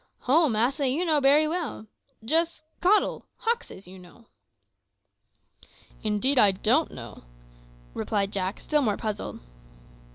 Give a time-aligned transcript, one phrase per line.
[0.21, 1.85] "Ho, massa, you know bery well;
[2.25, 4.25] jist cottle hoxes, you know."
[6.01, 7.25] "Indeed, I don't know,"
[7.93, 9.41] replied Jack, still more puzzled.